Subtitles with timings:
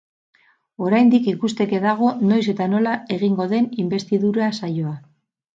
[0.85, 4.99] Oraindik ikusteke dago noiz eta nola egingo den inbestidura saioa.